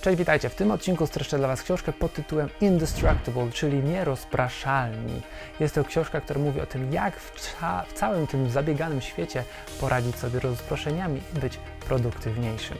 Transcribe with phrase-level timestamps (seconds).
[0.00, 0.48] Cześć, witajcie.
[0.48, 5.20] W tym odcinku streszczę dla Was książkę pod tytułem Indestructible, czyli nierozpraszalni.
[5.60, 7.56] Jest to książka, która mówi o tym, jak w,
[7.88, 9.44] w całym tym zabieganym świecie
[9.80, 12.78] poradzić sobie z rozproszeniami i być produktywniejszym.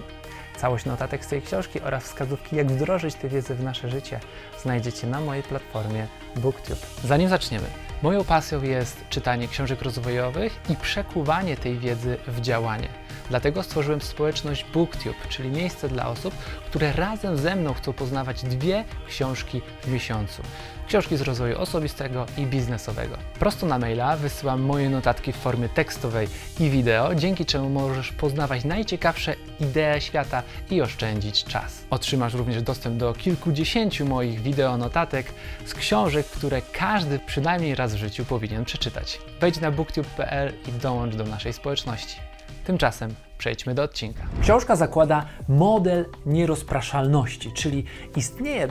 [0.57, 4.21] Całość notatek z tej książki oraz wskazówki, jak wdrożyć tę wiedzę w nasze życie,
[4.63, 6.07] znajdziecie na mojej platformie
[6.37, 6.87] BookTube.
[7.05, 7.67] Zanim zaczniemy,
[8.03, 12.89] moją pasją jest czytanie książek rozwojowych i przekuwanie tej wiedzy w działanie.
[13.31, 16.35] Dlatego stworzyłem społeczność BookTube, czyli miejsce dla osób,
[16.67, 20.43] które razem ze mną chcą poznawać dwie książki w miesiącu.
[20.89, 23.17] Książki z rozwoju osobistego i biznesowego.
[23.39, 26.29] Prosto na maila wysyłam moje notatki w formie tekstowej
[26.61, 31.85] i wideo, dzięki czemu możesz poznawać najciekawsze idee świata i oszczędzić czas.
[31.91, 35.27] Otrzymasz również dostęp do kilkudziesięciu moich wideo notatek
[35.65, 39.21] z książek, które każdy przynajmniej raz w życiu powinien przeczytać.
[39.41, 42.30] Wejdź na booktube.pl i dołącz do naszej społeczności.
[42.71, 44.23] Tymczasem przejdźmy do odcinka.
[44.43, 47.85] Książka zakłada model nierozpraszalności, czyli
[48.17, 48.69] istnieje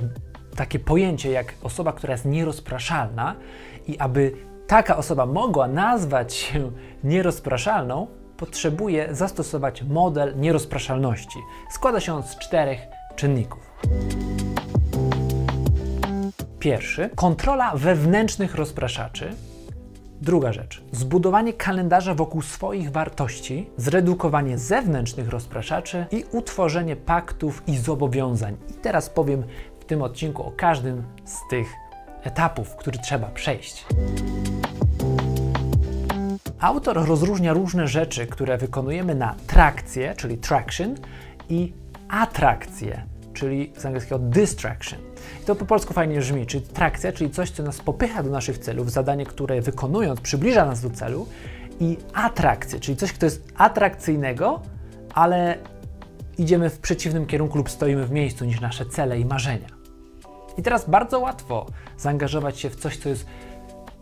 [0.56, 3.36] takie pojęcie jak osoba, która jest nierozpraszalna
[3.88, 4.32] i aby
[4.68, 6.72] taka osoba mogła nazwać się
[7.04, 8.08] nierozpraszalną,
[8.38, 11.40] potrzebuje zastosować model nierozpraszalności.
[11.72, 12.80] Składa się on z czterech
[13.16, 13.72] czynników.
[16.60, 19.34] Pierwszy kontrola wewnętrznych rozpraszaczy,
[20.22, 20.82] Druga rzecz.
[20.92, 28.58] Zbudowanie kalendarza wokół swoich wartości, zredukowanie zewnętrznych rozpraszaczy i utworzenie paktów i zobowiązań.
[28.70, 29.44] I teraz powiem
[29.80, 31.68] w tym odcinku o każdym z tych
[32.24, 33.86] etapów, który trzeba przejść.
[36.60, 40.96] Autor rozróżnia różne rzeczy, które wykonujemy na trakcję, czyli traction,
[41.50, 41.74] i
[42.10, 43.06] atrakcję,
[43.40, 45.00] czyli z angielskiego distraction.
[45.44, 48.58] I to po polsku fajnie brzmi, czyli trakcja, czyli coś, co nas popycha do naszych
[48.58, 51.28] celów, zadanie, które wykonując przybliża nas do celu
[51.80, 54.62] i atrakcja, czyli coś, co jest atrakcyjnego,
[55.14, 55.58] ale
[56.38, 59.68] idziemy w przeciwnym kierunku lub stoimy w miejscu niż nasze cele i marzenia.
[60.58, 61.66] I teraz bardzo łatwo
[61.98, 63.26] zaangażować się w coś, co jest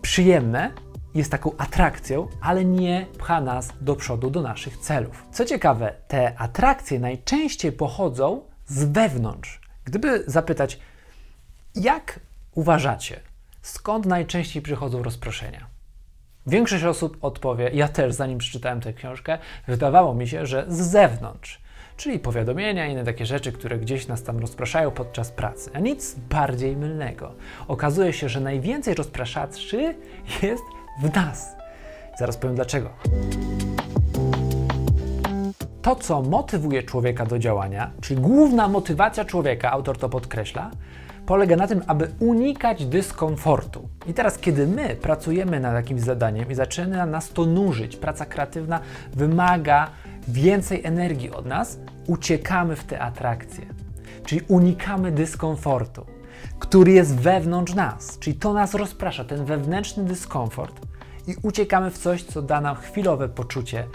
[0.02, 0.72] przyjemne,
[1.16, 5.26] jest taką atrakcją, ale nie pcha nas do przodu do naszych celów.
[5.32, 9.62] Co ciekawe, te atrakcje najczęściej pochodzą z wewnątrz.
[9.86, 10.80] Gdyby zapytać,
[11.76, 12.20] jak
[12.56, 13.20] uważacie,
[13.62, 15.68] skąd najczęściej przychodzą rozproszenia?
[16.48, 21.62] Większość osób odpowie, ja też zanim przeczytałem tę książkę, wydawało mi się, że z zewnątrz,
[21.98, 25.72] czyli powiadomienia i inne takie rzeczy, które gdzieś nas tam rozpraszają podczas pracy.
[25.74, 27.36] A nic bardziej mylnego.
[27.68, 29.96] Okazuje się, że najwięcej rozpraszaczy
[30.42, 30.64] jest
[31.02, 31.56] w nas.
[32.20, 32.90] Zaraz powiem dlaczego.
[35.88, 40.72] To, co motywuje człowieka do działania, czyli główna motywacja człowieka, autor to podkreśla,
[41.26, 43.90] polega na tym, aby unikać dyskomfortu.
[44.08, 48.80] I teraz, kiedy my pracujemy nad jakimś zadaniem i zaczyna nas to nużyć, praca kreatywna
[49.14, 49.90] wymaga
[50.28, 53.66] więcej energii od nas, uciekamy w te atrakcje.
[54.26, 56.06] Czyli unikamy dyskomfortu,
[56.60, 58.20] który jest wewnątrz nas.
[58.20, 60.88] Czyli to nas rozprasza, ten wewnętrzny dyskomfort,
[61.28, 63.88] i uciekamy w coś, co da nam chwilowe poczucie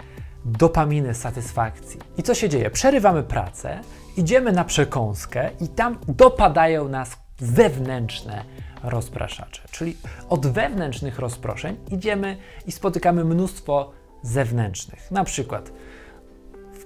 [0.45, 1.99] dopaminy, satysfakcji.
[2.17, 2.69] I co się dzieje?
[2.69, 3.79] Przerywamy pracę,
[4.17, 8.43] idziemy na przekąskę i tam dopadają nas zewnętrzne
[8.83, 9.61] rozpraszacze.
[9.71, 9.97] Czyli
[10.29, 12.37] od wewnętrznych rozproszeń idziemy
[12.67, 15.11] i spotykamy mnóstwo zewnętrznych.
[15.11, 15.71] Na przykład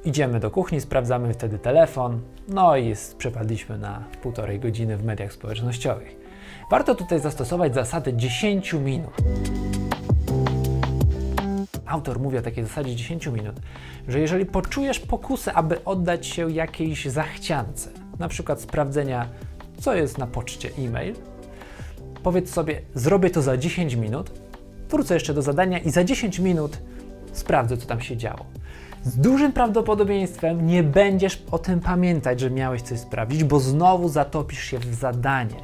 [0.05, 6.15] idziemy do kuchni, sprawdzamy wtedy telefon, no i przepadliśmy na półtorej godziny w mediach społecznościowych.
[6.71, 9.13] Warto tutaj zastosować zasadę 10 minut.
[11.87, 13.55] Autor mówi o takiej zasadzie 10 minut,
[14.07, 17.89] że jeżeli poczujesz pokusę, aby oddać się jakiejś zachciance,
[18.19, 19.29] na przykład sprawdzenia
[19.79, 21.15] co jest na poczcie e-mail.
[22.23, 24.31] Powiedz sobie, zrobię to za 10 minut,
[24.89, 26.77] wrócę jeszcze do zadania i za 10 minut
[27.33, 28.45] sprawdzę, co tam się działo.
[29.03, 34.63] Z dużym prawdopodobieństwem nie będziesz o tym pamiętać, że miałeś coś sprawdzić, bo znowu zatopisz
[34.63, 35.63] się w zadanie.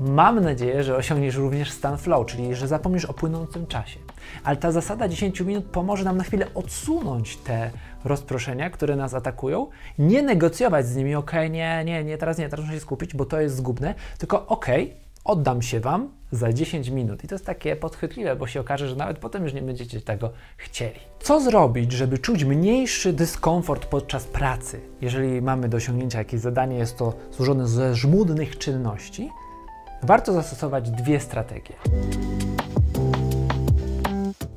[0.00, 4.03] Mam nadzieję, że osiągniesz również stan flow, czyli że zapomnisz o płynącym czasie.
[4.44, 7.70] Ale ta zasada 10 minut pomoże nam na chwilę odsunąć te
[8.04, 9.66] rozproszenia, które nas atakują,
[9.98, 13.24] nie negocjować z nimi, ok, nie, nie, nie, teraz nie, teraz muszę się skupić, bo
[13.24, 14.66] to jest zgubne, tylko ok,
[15.24, 17.24] oddam się Wam za 10 minut.
[17.24, 20.30] I to jest takie podchwytliwe, bo się okaże, że nawet potem już nie będziecie tego
[20.56, 21.00] chcieli.
[21.20, 24.80] Co zrobić, żeby czuć mniejszy dyskomfort podczas pracy?
[25.00, 29.30] Jeżeli mamy do osiągnięcia jakieś zadanie, jest to złożone ze żmudnych czynności,
[30.02, 31.74] warto zastosować dwie strategie.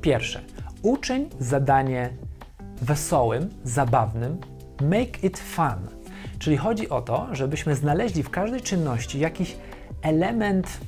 [0.00, 0.40] Pierwsze,
[0.82, 2.10] uczyń zadanie
[2.82, 4.38] wesołym, zabawnym,
[4.82, 5.98] make it fun.
[6.38, 9.56] Czyli chodzi o to, żebyśmy znaleźli w każdej czynności jakiś
[10.02, 10.80] element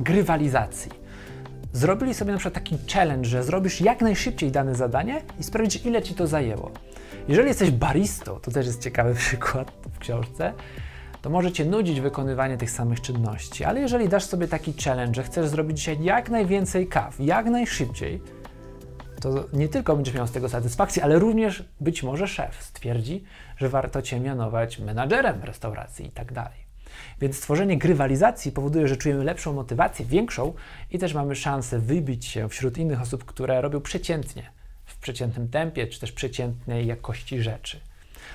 [0.00, 0.90] grywalizacji.
[1.72, 6.02] Zrobili sobie na przykład taki challenge, że zrobisz jak najszybciej dane zadanie i sprawdzić, ile
[6.02, 6.70] ci to zajęło.
[7.28, 10.52] Jeżeli jesteś baristą, to też jest ciekawy przykład w książce,
[11.24, 15.22] to może cię nudzić wykonywanie tych samych czynności, ale jeżeli dasz sobie taki challenge, że
[15.22, 18.22] chcesz zrobić dzisiaj jak najwięcej kaw, jak najszybciej,
[19.20, 23.24] to nie tylko będziesz miał z tego satysfakcję, ale również być może szef stwierdzi,
[23.56, 26.58] że warto cię mianować menadżerem restauracji i tak dalej.
[27.20, 30.52] Więc stworzenie grywalizacji powoduje, że czujemy lepszą motywację, większą
[30.90, 34.50] i też mamy szansę wybić się wśród innych osób, które robią przeciętnie,
[34.84, 37.80] w przeciętnym tempie, czy też przeciętnej jakości rzeczy.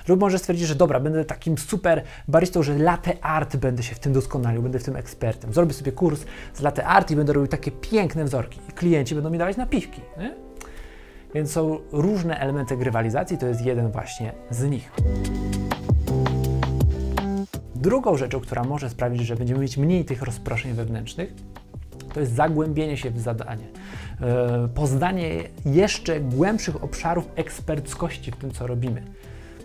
[0.08, 3.98] Lub może stwierdzić, że dobra, będę takim super baristą, że latte art będę się w
[3.98, 5.52] tym doskonalił, będę w tym ekspertem.
[5.52, 8.60] Zrobię sobie kurs z latte art i będę robił takie piękne wzorki.
[8.68, 10.00] I klienci będą mi dawać napiwki.
[10.18, 10.34] Nie?
[11.34, 14.92] Więc są różne elementy grywalizacji, to jest jeden właśnie z nich.
[17.74, 21.34] Drugą rzeczą, która może sprawić, że będziemy mieć mniej tych rozproszeń wewnętrznych,
[22.14, 23.64] to jest zagłębienie się w zadanie.
[24.20, 25.30] Yy, poznanie
[25.64, 29.02] jeszcze głębszych obszarów eksperckości w tym, co robimy.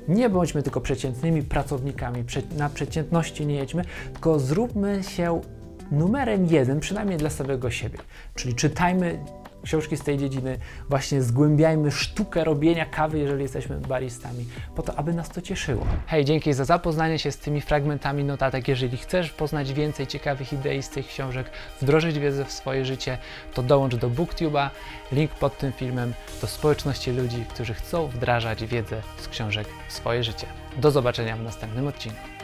[0.08, 2.24] Nie bądźmy tylko przeciętnymi pracownikami,
[2.58, 5.42] na przeciętności nie jedźmy, tylko zróbmy się
[5.92, 8.00] numerem jeden, przynajmniej dla samego siebie.
[8.36, 9.20] Czyli czytajmy
[9.66, 10.58] książki z tej dziedziny,
[10.90, 14.46] właśnie zgłębiajmy sztukę robienia kawy, jeżeli jesteśmy baristami,
[14.76, 15.86] po to, aby nas to cieszyło.
[16.08, 18.68] Hej, dzięki za zapoznanie się z tymi fragmentami notatek.
[18.68, 21.50] Jeżeli chcesz poznać więcej ciekawych idei z tych książek,
[21.82, 23.18] wdrożyć wiedzę w swoje życie,
[23.54, 24.70] to dołącz do BookTube'a,
[25.12, 30.24] link pod tym filmem, do społeczności ludzi, którzy chcą wdrażać wiedzę z książek w swoje
[30.24, 30.48] życie.
[30.78, 32.35] Do zobaczenia w następnym odcinku.